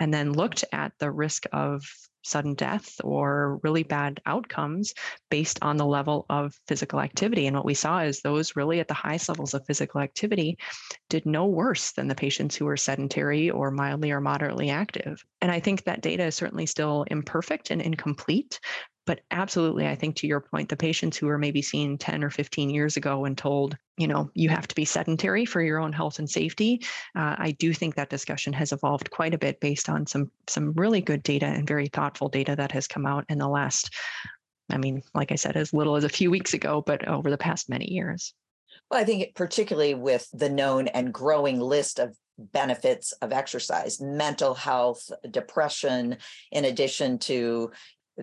then 0.00 0.32
looked 0.32 0.64
at 0.72 0.92
the 0.98 1.10
risk 1.10 1.46
of 1.52 1.84
sudden 2.24 2.54
death 2.54 3.00
or 3.04 3.60
really 3.62 3.82
bad 3.82 4.20
outcomes 4.24 4.94
based 5.30 5.58
on 5.62 5.76
the 5.76 5.84
level 5.84 6.24
of 6.30 6.58
physical 6.66 7.00
activity. 7.00 7.46
And 7.46 7.54
what 7.54 7.66
we 7.66 7.74
saw 7.74 8.00
is 8.00 8.20
those 8.20 8.56
really 8.56 8.80
at 8.80 8.88
the 8.88 8.94
highest 8.94 9.28
levels 9.28 9.52
of 9.52 9.66
physical 9.66 10.00
activity 10.00 10.56
did 11.10 11.26
no 11.26 11.46
worse 11.46 11.92
than 11.92 12.08
the 12.08 12.14
patients 12.14 12.56
who 12.56 12.64
were 12.64 12.78
sedentary 12.78 13.50
or 13.50 13.70
mildly 13.70 14.10
or 14.10 14.22
moderately 14.22 14.70
active. 14.70 15.22
And 15.42 15.52
I 15.52 15.60
think 15.60 15.84
that 15.84 16.00
data 16.00 16.24
is 16.24 16.34
certainly 16.34 16.66
still 16.66 17.04
imperfect 17.08 17.70
and 17.70 17.82
incomplete, 17.82 18.58
but 19.06 19.20
absolutely, 19.30 19.86
I 19.86 19.94
think 19.94 20.16
to 20.16 20.26
your 20.26 20.40
point, 20.40 20.68
the 20.68 20.76
patients 20.76 21.16
who 21.16 21.26
were 21.26 21.38
maybe 21.38 21.60
seen 21.60 21.98
10 21.98 22.24
or 22.24 22.30
15 22.30 22.70
years 22.70 22.96
ago 22.96 23.26
and 23.26 23.36
told, 23.36 23.76
you 23.98 24.08
know, 24.08 24.30
you 24.34 24.48
have 24.48 24.66
to 24.68 24.74
be 24.74 24.84
sedentary 24.84 25.44
for 25.44 25.60
your 25.60 25.78
own 25.78 25.92
health 25.92 26.18
and 26.18 26.28
safety, 26.28 26.80
uh, 27.14 27.36
I 27.38 27.50
do 27.58 27.74
think 27.74 27.94
that 27.94 28.08
discussion 28.08 28.52
has 28.54 28.72
evolved 28.72 29.10
quite 29.10 29.34
a 29.34 29.38
bit 29.38 29.60
based 29.60 29.88
on 29.88 30.06
some 30.06 30.30
some 30.46 30.72
really 30.72 31.02
good 31.02 31.22
data 31.22 31.46
and 31.46 31.68
very 31.68 31.88
thoughtful 31.88 32.28
data 32.28 32.56
that 32.56 32.72
has 32.72 32.86
come 32.86 33.04
out 33.04 33.26
in 33.28 33.38
the 33.38 33.48
last, 33.48 33.92
I 34.70 34.78
mean, 34.78 35.02
like 35.14 35.32
I 35.32 35.36
said, 35.36 35.56
as 35.56 35.74
little 35.74 35.96
as 35.96 36.04
a 36.04 36.08
few 36.08 36.30
weeks 36.30 36.54
ago, 36.54 36.82
but 36.84 37.06
over 37.06 37.30
the 37.30 37.38
past 37.38 37.68
many 37.68 37.92
years. 37.92 38.32
Well, 38.90 39.00
I 39.00 39.04
think 39.04 39.34
particularly 39.34 39.94
with 39.94 40.28
the 40.32 40.48
known 40.48 40.88
and 40.88 41.12
growing 41.12 41.60
list 41.60 41.98
of 41.98 42.16
benefits 42.38 43.12
of 43.22 43.32
exercise, 43.32 44.00
mental 44.00 44.54
health, 44.54 45.10
depression, 45.30 46.16
in 46.50 46.64
addition 46.64 47.18
to 47.20 47.70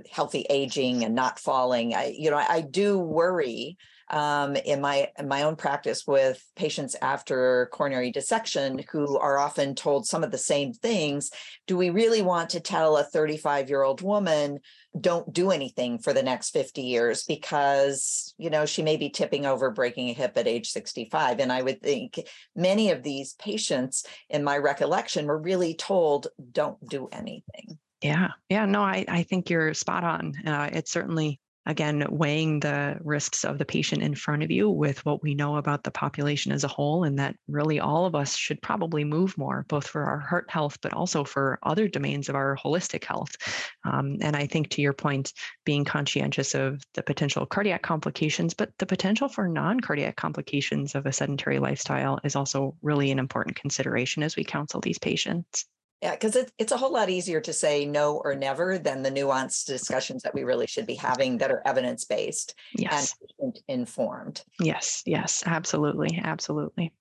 healthy 0.09 0.45
aging 0.49 1.03
and 1.03 1.15
not 1.15 1.39
falling. 1.39 1.93
I, 1.93 2.15
you 2.17 2.31
know, 2.31 2.37
I, 2.37 2.61
do 2.61 2.97
worry 2.97 3.77
um, 4.09 4.55
in 4.55 4.81
my 4.81 5.09
in 5.17 5.27
my 5.27 5.43
own 5.43 5.55
practice 5.55 6.05
with 6.05 6.43
patients 6.55 6.95
after 7.01 7.69
coronary 7.71 8.11
dissection 8.11 8.83
who 8.91 9.17
are 9.17 9.37
often 9.37 9.75
told 9.75 10.05
some 10.05 10.23
of 10.23 10.31
the 10.31 10.37
same 10.37 10.73
things. 10.73 11.31
Do 11.67 11.77
we 11.77 11.89
really 11.89 12.21
want 12.21 12.51
to 12.51 12.59
tell 12.59 12.97
a 12.97 13.03
35 13.03 13.69
year 13.69 13.83
old 13.83 14.01
woman 14.01 14.59
don't 14.99 15.31
do 15.31 15.51
anything 15.51 15.97
for 15.97 16.11
the 16.11 16.23
next 16.23 16.49
50 16.49 16.81
years 16.81 17.23
because 17.23 18.33
you 18.37 18.49
know 18.49 18.65
she 18.65 18.83
may 18.83 18.97
be 18.97 19.09
tipping 19.09 19.45
over 19.45 19.71
breaking 19.71 20.09
a 20.09 20.13
hip 20.13 20.33
at 20.35 20.49
age 20.49 20.69
65 20.69 21.39
and 21.39 21.49
i 21.49 21.61
would 21.61 21.81
think 21.81 22.19
many 22.57 22.91
of 22.91 23.01
these 23.01 23.33
patients 23.35 24.05
in 24.29 24.43
my 24.43 24.57
recollection 24.57 25.27
were 25.27 25.37
really 25.37 25.73
told 25.75 26.27
don't 26.51 26.85
do 26.89 27.07
anything 27.13 27.79
yeah, 28.01 28.29
yeah, 28.49 28.65
no, 28.65 28.81
I, 28.81 29.05
I 29.07 29.23
think 29.23 29.49
you're 29.49 29.73
spot 29.73 30.03
on. 30.03 30.33
Uh, 30.45 30.69
it's 30.73 30.89
certainly, 30.91 31.39
again, 31.67 32.03
weighing 32.09 32.59
the 32.59 32.97
risks 33.03 33.43
of 33.43 33.59
the 33.59 33.65
patient 33.65 34.01
in 34.01 34.15
front 34.15 34.41
of 34.41 34.49
you 34.49 34.71
with 34.71 35.05
what 35.05 35.21
we 35.21 35.35
know 35.35 35.57
about 35.57 35.83
the 35.83 35.91
population 35.91 36.51
as 36.51 36.63
a 36.63 36.67
whole, 36.67 37.03
and 37.03 37.19
that 37.19 37.35
really 37.47 37.79
all 37.79 38.07
of 38.07 38.15
us 38.15 38.35
should 38.35 38.59
probably 38.63 39.03
move 39.03 39.37
more, 39.37 39.65
both 39.67 39.85
for 39.85 40.03
our 40.03 40.17
heart 40.17 40.49
health, 40.49 40.79
but 40.81 40.93
also 40.93 41.23
for 41.23 41.59
other 41.61 41.87
domains 41.87 42.27
of 42.27 42.33
our 42.33 42.57
holistic 42.57 43.03
health. 43.03 43.35
Um, 43.83 44.17
and 44.21 44.35
I 44.35 44.47
think 44.47 44.69
to 44.71 44.81
your 44.81 44.93
point, 44.93 45.31
being 45.63 45.85
conscientious 45.85 46.55
of 46.55 46.81
the 46.95 47.03
potential 47.03 47.45
cardiac 47.45 47.83
complications, 47.83 48.55
but 48.55 48.71
the 48.79 48.87
potential 48.87 49.29
for 49.29 49.47
non 49.47 49.79
cardiac 49.79 50.15
complications 50.15 50.95
of 50.95 51.05
a 51.05 51.13
sedentary 51.13 51.59
lifestyle 51.59 52.19
is 52.23 52.35
also 52.35 52.75
really 52.81 53.11
an 53.11 53.19
important 53.19 53.55
consideration 53.55 54.23
as 54.23 54.35
we 54.35 54.43
counsel 54.43 54.81
these 54.81 54.97
patients. 54.97 55.67
Yeah, 56.01 56.11
because 56.11 56.35
it, 56.35 56.51
it's 56.57 56.71
a 56.71 56.77
whole 56.77 56.91
lot 56.91 57.11
easier 57.11 57.39
to 57.41 57.53
say 57.53 57.85
no 57.85 58.19
or 58.23 58.33
never 58.33 58.79
than 58.79 59.03
the 59.03 59.11
nuanced 59.11 59.65
discussions 59.65 60.23
that 60.23 60.33
we 60.33 60.43
really 60.43 60.65
should 60.65 60.87
be 60.87 60.95
having 60.95 61.37
that 61.37 61.51
are 61.51 61.61
evidence 61.63 62.05
based 62.05 62.55
yes. 62.75 63.15
and 63.39 63.59
informed. 63.67 64.43
Yes, 64.59 65.03
yes, 65.05 65.43
absolutely, 65.45 66.19
absolutely. 66.23 66.91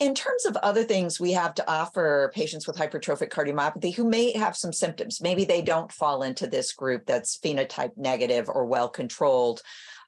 In 0.00 0.14
terms 0.14 0.44
of 0.44 0.56
other 0.56 0.82
things 0.82 1.20
we 1.20 1.32
have 1.32 1.54
to 1.54 1.70
offer 1.70 2.32
patients 2.34 2.66
with 2.66 2.76
hypertrophic 2.76 3.30
cardiomyopathy 3.30 3.94
who 3.94 4.08
may 4.08 4.36
have 4.36 4.56
some 4.56 4.72
symptoms, 4.72 5.20
maybe 5.20 5.44
they 5.44 5.62
don't 5.62 5.92
fall 5.92 6.22
into 6.24 6.48
this 6.48 6.72
group 6.72 7.06
that's 7.06 7.38
phenotype 7.38 7.96
negative 7.96 8.48
or 8.48 8.66
well 8.66 8.88
controlled. 8.88 9.60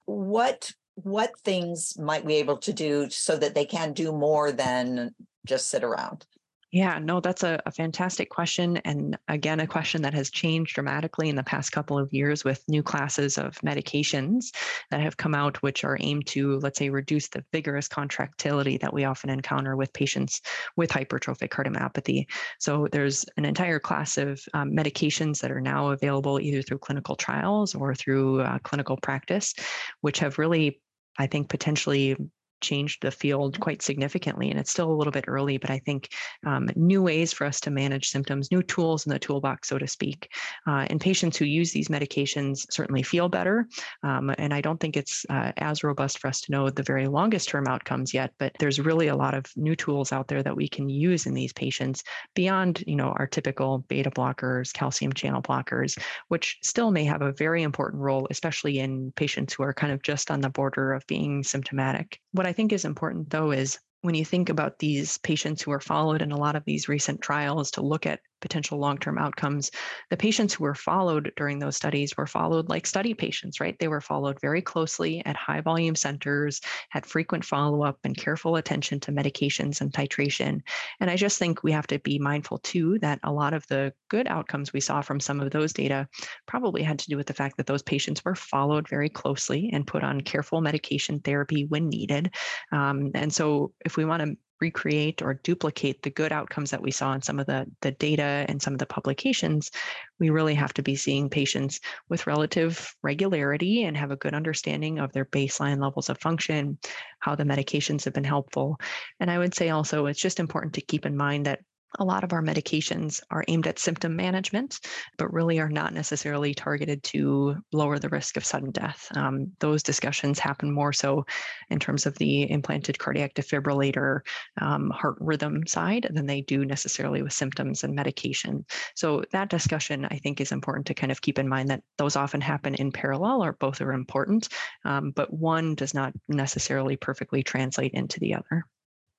What 0.07 0.73
what 0.95 1.30
things 1.45 1.97
might 1.99 2.25
we 2.25 2.35
be 2.35 2.38
able 2.40 2.59
to 2.59 2.73
do 2.73 3.09
so 3.11 3.37
that 3.37 3.54
they 3.54 3.64
can 3.64 3.92
do 3.92 4.12
more 4.12 4.52
than 4.52 5.14
just 5.47 5.71
sit 5.71 5.85
around? 5.85 6.26
Yeah, 6.72 7.00
no, 7.00 7.18
that's 7.18 7.42
a, 7.42 7.60
a, 7.66 7.72
fantastic 7.72 8.30
question. 8.30 8.76
And 8.78 9.18
again, 9.26 9.58
a 9.58 9.66
question 9.66 10.02
that 10.02 10.14
has 10.14 10.30
changed 10.30 10.76
dramatically 10.76 11.28
in 11.28 11.34
the 11.34 11.42
past 11.42 11.72
couple 11.72 11.98
of 11.98 12.12
years 12.12 12.44
with 12.44 12.62
new 12.68 12.80
classes 12.80 13.38
of 13.38 13.58
medications 13.62 14.54
that 14.92 15.00
have 15.00 15.16
come 15.16 15.34
out, 15.34 15.60
which 15.64 15.82
are 15.82 15.98
aimed 15.98 16.28
to, 16.28 16.60
let's 16.60 16.78
say, 16.78 16.88
reduce 16.88 17.26
the 17.26 17.44
vigorous 17.52 17.88
contractility 17.88 18.78
that 18.78 18.94
we 18.94 19.02
often 19.04 19.30
encounter 19.30 19.76
with 19.76 19.92
patients 19.92 20.42
with 20.76 20.90
hypertrophic 20.90 21.48
cardiomyopathy. 21.48 22.26
So 22.60 22.86
there's 22.92 23.24
an 23.36 23.44
entire 23.44 23.80
class 23.80 24.16
of 24.16 24.40
um, 24.54 24.70
medications 24.70 25.40
that 25.40 25.50
are 25.50 25.60
now 25.60 25.88
available 25.88 26.38
either 26.38 26.62
through 26.62 26.78
clinical 26.78 27.16
trials 27.16 27.74
or 27.74 27.96
through 27.96 28.42
uh, 28.42 28.58
clinical 28.60 28.96
practice, 28.96 29.54
which 30.02 30.20
have 30.20 30.38
really 30.38 30.80
I 31.18 31.26
think 31.26 31.48
potentially 31.48 32.16
changed 32.61 33.02
the 33.02 33.11
field 33.11 33.59
quite 33.61 33.83
significantly. 33.83 34.50
And 34.50 34.59
it's 34.59 34.71
still 34.71 34.90
a 34.90 34.95
little 34.95 35.12
bit 35.12 35.25
early, 35.29 35.59
but 35.59 35.71
I 35.71 35.79
think 35.79 36.09
um, 36.47 36.69
new 36.76 37.02
ways 37.02 37.33
for 37.33 37.47
us 37.47 37.61
to 37.61 37.71
manage 37.71 38.09
symptoms, 38.09 38.50
new 38.50 38.62
tools 38.62 39.07
in 39.07 39.11
the 39.11 39.19
toolbox, 39.19 39.69
so 39.69 39.79
to 39.79 39.87
speak. 39.87 40.31
Uh, 40.67 40.87
and 40.90 41.00
patients 41.00 41.37
who 41.37 41.45
use 41.45 41.73
these 41.73 41.88
medications 41.88 42.67
certainly 42.71 43.02
feel 43.02 43.29
better. 43.29 43.67
Um, 44.02 44.35
and 44.38 44.52
I 44.55 44.61
don't 44.61 44.79
think 44.79 44.97
it's 44.97 45.25
uh, 45.31 45.52
as 45.59 45.85
robust 45.85 46.19
for 46.19 46.29
us 46.29 46.40
to 46.43 46.52
know 46.52 46.71
the 46.71 46.83
very 46.83 47.07
longest 47.07 47.49
term 47.49 47.67
outcomes 47.67 48.14
yet, 48.14 48.33
but 48.38 48.52
there's 48.59 48.81
really 48.81 49.09
a 49.09 49.17
lot 49.17 49.35
of 49.35 49.45
new 49.57 49.76
tools 49.76 50.12
out 50.12 50.29
there 50.29 50.43
that 50.43 50.57
we 50.57 50.69
can 50.69 50.88
use 50.88 51.26
in 51.26 51.35
these 51.35 51.52
patients 51.52 52.02
beyond, 52.35 52.83
you 52.87 52.97
know, 52.97 53.14
our 53.19 53.26
typical 53.26 53.79
beta 53.88 54.11
blockers, 54.11 54.73
calcium 54.73 55.12
channel 55.12 55.43
blockers, 55.43 55.99
which 56.29 56.59
still 56.62 56.90
may 56.90 57.05
have 57.05 57.23
a 57.23 57.33
very 57.33 57.62
important 57.62 58.02
role, 58.02 58.26
especially 58.31 58.79
in 58.79 59.12
patients 59.17 59.55
who 59.55 59.62
are 59.62 59.75
kind 59.75 59.93
of 59.93 60.02
just 60.02 60.31
on 60.31 60.40
the 60.40 60.50
border 60.50 60.93
of 60.93 61.07
being 61.07 61.43
symptomatic. 61.43 62.19
What 62.33 62.47
I 62.47 62.50
think 62.52 62.73
is 62.73 62.85
important 62.85 63.30
though 63.30 63.50
is 63.50 63.78
when 64.02 64.14
you 64.14 64.25
think 64.25 64.49
about 64.49 64.78
these 64.78 65.19
patients 65.19 65.62
who 65.62 65.71
are 65.73 65.80
followed 65.80 66.23
in 66.23 66.33
a 66.33 66.38
lot 66.38 66.57
of 66.57 66.64
these 66.64 66.88
recent 66.88 67.21
trials 67.21 67.71
to 67.73 67.83
look 67.83 68.07
at 68.07 68.21
potential 68.40 68.78
long-term 68.78 69.18
outcomes. 69.18 69.70
The 70.11 70.16
patients 70.16 70.54
who 70.54 70.64
were 70.64 70.75
followed 70.75 71.32
during 71.37 71.59
those 71.59 71.76
studies 71.76 72.16
were 72.16 72.26
followed 72.26 72.68
like 72.68 72.87
study 72.87 73.14
patients 73.14 73.61
right? 73.61 73.78
They 73.78 73.88
were 73.88 74.00
followed 74.00 74.40
very 74.40 74.62
closely 74.62 75.25
at 75.25 75.37
high 75.37 75.61
volume 75.61 75.94
centers 75.94 76.61
had 76.90 77.06
frequent 77.06 77.44
follow-up 77.44 77.99
and 78.04 78.16
careful 78.16 78.56
attention 78.56 79.00
to 79.00 79.12
medications 79.12 79.80
and 79.80 79.92
titration. 79.92 80.61
And 81.00 81.11
i 81.11 81.16
just 81.16 81.38
think 81.38 81.62
we 81.62 81.73
have 81.73 81.87
to 81.88 81.99
be 82.00 82.18
mindful 82.18 82.59
too 82.59 82.99
that 83.00 83.20
a 83.25 83.32
lot 83.32 83.54
of 83.54 83.66
the 83.68 83.92
good 84.09 84.26
outcomes 84.26 84.73
we 84.73 84.80
saw 84.80 85.00
from 85.00 85.20
some 85.20 85.40
of 85.40 85.50
those 85.50 85.73
data 85.73 86.09
probably 86.47 86.82
had 86.82 86.99
to 86.99 87.09
do 87.09 87.16
with 87.16 87.26
the 87.26 87.35
fact 87.35 87.56
that 87.56 87.66
those 87.66 87.82
patients 87.82 88.25
were 88.25 88.35
followed 88.35 88.88
very 88.88 89.09
closely 89.09 89.70
and 89.73 89.87
put 89.87 90.02
on 90.02 90.20
careful 90.20 90.61
medication 90.61 91.20
therapy 91.20 91.66
when 91.66 91.88
needed. 91.88 92.35
Um, 92.73 93.11
and 93.14 93.32
so 93.32 93.73
if 93.85 93.97
we 93.97 94.04
want 94.04 94.23
to 94.23 94.37
recreate 94.61 95.23
or 95.23 95.35
duplicate 95.35 96.02
the 96.02 96.11
good 96.11 96.33
outcomes 96.33 96.71
that 96.71 96.83
we 96.83 96.90
saw 96.90 97.12
in 97.14 97.23
some 97.23 97.38
of 97.38 97.47
the, 97.47 97.67
the 97.81 97.93
data 97.93 98.45
and 98.49 98.61
some 98.61 98.73
of 98.73 98.79
the 98.79 98.87
publications, 98.87 99.71
we 100.19 100.31
really 100.31 100.55
have 100.55 100.73
to 100.75 100.83
be 100.83 100.95
seeing 100.97 101.31
patients 101.31 101.81
with 102.09 102.26
relative 102.26 102.95
regularity 103.02 103.85
and 103.85 103.97
have 103.97 104.11
a 104.11 104.17
good 104.17 104.35
understanding 104.35 104.99
of 104.99 105.12
their 105.12 105.25
baseline 105.25 105.81
levels 105.81 106.11
of 106.11 106.19
function, 106.19 106.79
how 107.21 107.35
the 107.35 107.45
medications 107.45 108.05
have 108.05 108.14
been 108.14 108.25
helpful. 108.25 108.79
And 109.19 109.31
I 109.31 109.38
would 109.38 109.55
say 109.55 109.71
also 109.71 110.07
it's 110.07 110.21
just 110.21 110.40
important 110.40 110.75
to 110.75 110.83
keep 110.83 111.07
in 111.07 111.17
mind 111.17 111.47
that 111.47 111.61
a 111.99 112.04
lot 112.04 112.25
of 112.25 112.32
our 112.32 112.42
medications 112.42 113.20
are 113.30 113.44
aimed 113.49 113.66
at 113.66 113.78
symptom 113.78 114.14
management, 114.14 114.80
but 115.18 115.32
really 115.32 115.59
are 115.59 115.68
not 115.68 115.92
necessarily 115.92 116.54
targeted 116.54 117.02
to 117.02 117.56
lower 117.73 117.99
the 117.99 118.09
risk 118.09 118.37
of 118.37 118.44
sudden 118.44 118.70
death. 118.70 119.09
Um, 119.16 119.52
those 119.59 119.82
discussions 119.82 120.38
happen 120.38 120.73
more 120.73 120.92
so 120.92 121.26
in 121.68 121.78
terms 121.78 122.06
of 122.06 122.16
the 122.18 122.50
implanted 122.50 122.99
cardiac 122.99 123.35
defibrillator 123.35 124.20
um, 124.61 124.90
heart 124.90 125.16
rhythm 125.20 125.66
side 125.66 126.06
than 126.11 126.26
they 126.26 126.42
do 126.42 126.64
necessarily 126.64 127.23
with 127.23 127.32
symptoms 127.32 127.82
and 127.82 127.94
medication. 127.94 128.64
So, 128.94 129.23
that 129.32 129.50
discussion 129.50 130.06
I 130.11 130.18
think 130.18 130.40
is 130.40 130.52
important 130.52 130.87
to 130.87 130.94
kind 130.94 131.11
of 131.11 131.20
keep 131.20 131.38
in 131.38 131.49
mind 131.49 131.70
that 131.70 131.82
those 131.99 132.16
often 132.16 132.40
happen 132.40 132.75
in 132.75 132.92
parallel 132.92 133.44
or 133.44 133.54
both 133.54 133.80
are 133.80 133.92
important, 133.92 134.49
um, 134.85 135.11
but 135.11 135.32
one 135.32 135.75
does 135.75 135.94
not 135.94 136.12
necessarily 136.28 136.97
perfectly 136.97 137.42
translate 137.42 137.92
into 137.92 138.20
the 138.20 138.35
other. 138.35 138.64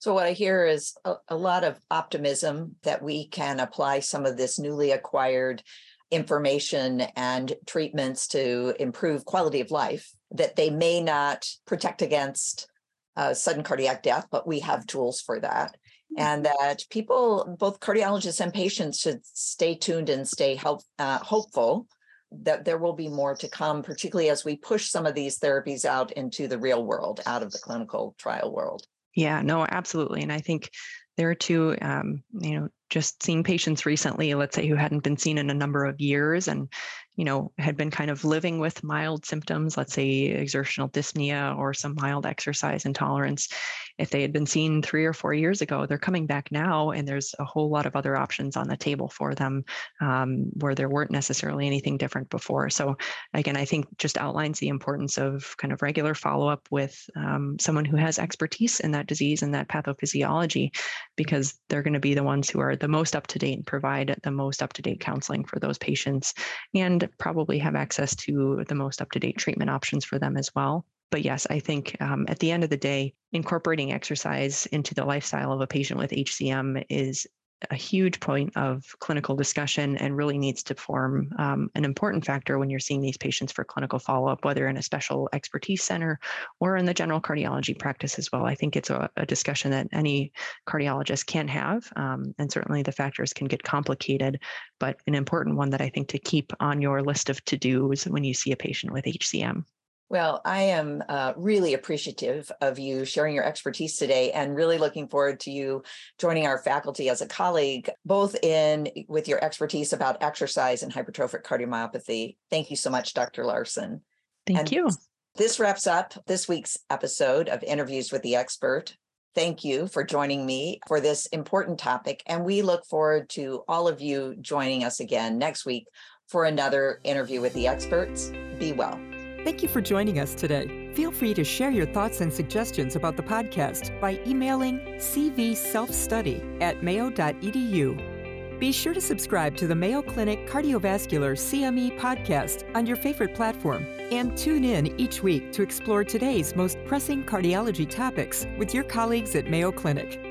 So, 0.01 0.15
what 0.15 0.25
I 0.25 0.31
hear 0.31 0.65
is 0.65 0.95
a, 1.05 1.13
a, 1.27 1.35
lot 1.35 1.63
of 1.63 1.79
optimism 1.91 2.75
that 2.81 3.03
we 3.03 3.27
can 3.27 3.59
apply 3.59 3.99
some 3.99 4.25
of 4.25 4.35
this 4.35 4.57
newly 4.57 4.89
acquired 4.89 5.61
information 6.09 7.01
and 7.15 7.53
treatments 7.67 8.27
to 8.29 8.73
improve 8.79 9.25
quality 9.25 9.61
of 9.61 9.69
life, 9.69 10.09
that 10.31 10.55
they 10.55 10.71
may 10.71 11.03
not 11.03 11.45
protect 11.67 12.01
against 12.01 12.67
uh, 13.15 13.35
sudden 13.35 13.61
cardiac 13.61 14.01
death, 14.01 14.25
but 14.31 14.47
we 14.47 14.61
have 14.61 14.87
tools 14.87 15.21
for 15.21 15.39
that. 15.39 15.77
And 16.17 16.45
that 16.45 16.83
people, 16.89 17.55
both 17.59 17.79
cardiologists 17.79 18.41
and 18.41 18.51
patients, 18.51 18.99
should 18.99 19.23
stay 19.23 19.75
tuned 19.75 20.09
and 20.09 20.27
stay 20.27 20.55
help, 20.55 20.81
uh, 20.97 21.19
hopeful 21.19 21.85
that 22.31 22.65
there 22.65 22.79
will 22.79 22.93
be 22.93 23.07
more 23.07 23.35
to 23.35 23.47
come, 23.47 23.83
particularly 23.83 24.31
as 24.31 24.43
we 24.43 24.55
push 24.55 24.89
some 24.89 25.05
of 25.05 25.13
these 25.13 25.37
therapies 25.37 25.85
out 25.85 26.11
into 26.13 26.47
the 26.47 26.57
real 26.57 26.83
world, 26.83 27.19
out 27.27 27.43
of 27.43 27.51
the 27.51 27.59
clinical 27.59 28.15
trial 28.17 28.51
world. 28.51 28.87
Yeah, 29.15 29.41
no, 29.41 29.65
absolutely. 29.69 30.21
And 30.21 30.31
I 30.31 30.39
think 30.39 30.69
there 31.17 31.29
are 31.29 31.35
two, 31.35 31.75
um, 31.81 32.23
you 32.31 32.59
know, 32.59 32.69
just 32.89 33.21
seeing 33.23 33.43
patients 33.43 33.85
recently, 33.85 34.33
let's 34.33 34.55
say 34.55 34.67
who 34.67 34.75
hadn't 34.75 35.03
been 35.03 35.17
seen 35.17 35.37
in 35.37 35.49
a 35.49 35.53
number 35.53 35.85
of 35.85 35.99
years 35.99 36.47
and 36.47 36.69
you 37.15 37.25
know, 37.25 37.51
had 37.57 37.77
been 37.77 37.91
kind 37.91 38.09
of 38.09 38.23
living 38.23 38.59
with 38.59 38.83
mild 38.83 39.25
symptoms, 39.25 39.77
let's 39.77 39.93
say 39.93 40.25
exertional 40.25 40.89
dyspnea 40.89 41.57
or 41.57 41.73
some 41.73 41.95
mild 41.95 42.25
exercise 42.25 42.85
intolerance, 42.85 43.49
if 43.97 44.09
they 44.09 44.21
had 44.21 44.33
been 44.33 44.45
seen 44.45 44.81
three 44.81 45.05
or 45.05 45.13
four 45.13 45.33
years 45.33 45.61
ago, 45.61 45.85
they're 45.85 45.97
coming 45.97 46.25
back 46.25 46.51
now, 46.51 46.91
and 46.91 47.07
there's 47.07 47.35
a 47.37 47.45
whole 47.45 47.69
lot 47.69 47.85
of 47.85 47.95
other 47.95 48.15
options 48.15 48.57
on 48.57 48.67
the 48.67 48.77
table 48.77 49.09
for 49.09 49.35
them 49.35 49.63
um, 49.99 50.45
where 50.59 50.73
there 50.73 50.89
weren't 50.89 51.11
necessarily 51.11 51.67
anything 51.67 51.97
different 51.97 52.29
before. 52.29 52.69
So, 52.69 52.97
again, 53.33 53.57
I 53.57 53.65
think 53.65 53.85
just 53.97 54.17
outlines 54.17 54.59
the 54.59 54.69
importance 54.69 55.17
of 55.17 55.55
kind 55.57 55.71
of 55.71 55.81
regular 55.81 56.15
follow 56.15 56.47
up 56.47 56.67
with 56.71 56.99
um, 57.15 57.57
someone 57.59 57.85
who 57.85 57.97
has 57.97 58.17
expertise 58.17 58.79
in 58.79 58.91
that 58.91 59.07
disease 59.07 59.43
and 59.43 59.53
that 59.53 59.67
pathophysiology, 59.67 60.75
because 61.15 61.59
they're 61.69 61.83
going 61.83 61.93
to 61.93 61.99
be 61.99 62.13
the 62.13 62.23
ones 62.23 62.49
who 62.49 62.59
are 62.59 62.75
the 62.75 62.87
most 62.87 63.15
up 63.15 63.27
to 63.27 63.39
date 63.39 63.57
and 63.57 63.67
provide 63.67 64.17
the 64.23 64.31
most 64.31 64.63
up 64.63 64.73
to 64.73 64.81
date 64.81 64.99
counseling 64.99 65.43
for 65.43 65.59
those 65.59 65.77
patients. 65.77 66.33
And 66.73 67.00
probably 67.17 67.57
have 67.59 67.75
access 67.75 68.15
to 68.15 68.63
the 68.67 68.75
most 68.75 69.01
up 69.01 69.11
to 69.11 69.19
date 69.19 69.37
treatment 69.37 69.69
options 69.69 70.05
for 70.05 70.19
them 70.19 70.37
as 70.37 70.53
well. 70.55 70.85
But 71.11 71.23
yes, 71.23 71.45
I 71.49 71.59
think 71.59 71.97
um, 71.99 72.25
at 72.29 72.39
the 72.39 72.51
end 72.51 72.63
of 72.63 72.69
the 72.69 72.77
day, 72.77 73.13
incorporating 73.33 73.91
exercise 73.91 74.65
into 74.67 74.93
the 74.93 75.05
lifestyle 75.05 75.51
of 75.51 75.61
a 75.61 75.67
patient 75.67 75.99
with 75.99 76.11
HCM 76.11 76.85
is 76.89 77.27
a 77.69 77.75
huge 77.75 78.19
point 78.19 78.55
of 78.55 78.95
clinical 78.99 79.35
discussion 79.35 79.97
and 79.97 80.17
really 80.17 80.37
needs 80.37 80.63
to 80.63 80.75
form 80.75 81.31
um, 81.37 81.69
an 81.75 81.85
important 81.85 82.25
factor 82.25 82.57
when 82.57 82.69
you're 82.69 82.79
seeing 82.79 83.01
these 83.01 83.17
patients 83.17 83.51
for 83.51 83.63
clinical 83.63 83.99
follow-up, 83.99 84.43
whether 84.43 84.67
in 84.67 84.77
a 84.77 84.81
special 84.81 85.29
expertise 85.33 85.83
center 85.83 86.19
or 86.59 86.77
in 86.77 86.85
the 86.85 86.93
general 86.93 87.21
cardiology 87.21 87.77
practice 87.77 88.17
as 88.17 88.31
well. 88.31 88.45
I 88.45 88.55
think 88.55 88.75
it's 88.75 88.89
a, 88.89 89.09
a 89.17 89.25
discussion 89.25 89.71
that 89.71 89.87
any 89.91 90.31
cardiologist 90.67 91.27
can 91.27 91.47
have, 91.47 91.91
um, 91.95 92.33
and 92.39 92.51
certainly 92.51 92.81
the 92.81 92.91
factors 92.91 93.33
can 93.33 93.47
get 93.47 93.63
complicated, 93.63 94.39
but 94.79 94.97
an 95.07 95.15
important 95.15 95.57
one 95.57 95.69
that 95.69 95.81
I 95.81 95.89
think 95.89 96.07
to 96.09 96.19
keep 96.19 96.53
on 96.59 96.81
your 96.81 97.01
list 97.03 97.29
of 97.29 97.43
to-dos 97.45 98.05
when 98.05 98.23
you 98.23 98.33
see 98.33 98.51
a 98.51 98.57
patient 98.57 98.91
with 98.91 99.05
HCM. 99.05 99.65
Well, 100.11 100.41
I 100.43 100.63
am 100.63 101.01
uh, 101.07 101.31
really 101.37 101.73
appreciative 101.73 102.51
of 102.59 102.77
you 102.77 103.05
sharing 103.05 103.33
your 103.33 103.45
expertise 103.45 103.95
today 103.95 104.33
and 104.33 104.53
really 104.53 104.77
looking 104.77 105.07
forward 105.07 105.39
to 105.41 105.51
you 105.51 105.83
joining 106.19 106.45
our 106.45 106.57
faculty 106.57 107.07
as 107.07 107.21
a 107.21 107.25
colleague, 107.25 107.89
both 108.03 108.35
in 108.43 108.89
with 109.07 109.29
your 109.29 109.41
expertise 109.41 109.93
about 109.93 110.21
exercise 110.21 110.83
and 110.83 110.91
hypertrophic 110.91 111.43
cardiomyopathy. 111.43 112.35
Thank 112.49 112.69
you 112.69 112.75
so 112.75 112.89
much, 112.89 113.13
Dr. 113.13 113.45
Larson. 113.45 114.01
Thank 114.45 114.59
and 114.59 114.71
you. 114.73 114.89
This 115.37 115.61
wraps 115.61 115.87
up 115.87 116.13
this 116.27 116.45
week's 116.45 116.77
episode 116.89 117.47
of 117.47 117.63
Interviews 117.63 118.11
with 118.11 118.21
the 118.21 118.35
Expert. 118.35 118.97
Thank 119.33 119.63
you 119.63 119.87
for 119.87 120.03
joining 120.03 120.45
me 120.45 120.81
for 120.89 120.99
this 120.99 121.27
important 121.27 121.79
topic. 121.79 122.21
And 122.25 122.43
we 122.43 122.63
look 122.63 122.85
forward 122.85 123.29
to 123.29 123.63
all 123.65 123.87
of 123.87 124.01
you 124.01 124.35
joining 124.41 124.83
us 124.83 124.99
again 124.99 125.37
next 125.37 125.65
week 125.65 125.87
for 126.27 126.43
another 126.43 126.99
interview 127.05 127.39
with 127.39 127.53
the 127.53 127.67
experts. 127.67 128.29
Be 128.59 128.73
well. 128.73 128.99
Thank 129.43 129.63
you 129.63 129.69
for 129.69 129.81
joining 129.81 130.19
us 130.19 130.35
today. 130.35 130.91
Feel 130.93 131.11
free 131.11 131.33
to 131.33 131.43
share 131.43 131.71
your 131.71 131.87
thoughts 131.87 132.21
and 132.21 132.31
suggestions 132.31 132.95
about 132.95 133.17
the 133.17 133.23
podcast 133.23 133.99
by 133.99 134.19
emailing 134.27 134.79
cvselfstudy 134.97 136.61
at 136.61 136.83
mayo.edu. 136.83 138.59
Be 138.59 138.71
sure 138.71 138.93
to 138.93 139.01
subscribe 139.01 139.57
to 139.57 139.65
the 139.65 139.73
Mayo 139.73 140.03
Clinic 140.03 140.47
Cardiovascular 140.47 141.35
CME 141.35 141.97
podcast 141.97 142.63
on 142.75 142.85
your 142.85 142.97
favorite 142.97 143.33
platform 143.33 143.87
and 144.11 144.37
tune 144.37 144.63
in 144.63 144.99
each 145.01 145.23
week 145.23 145.51
to 145.53 145.63
explore 145.63 146.03
today's 146.03 146.55
most 146.55 146.77
pressing 146.85 147.23
cardiology 147.23 147.89
topics 147.89 148.45
with 148.59 148.75
your 148.75 148.83
colleagues 148.83 149.35
at 149.35 149.47
Mayo 149.47 149.71
Clinic. 149.71 150.30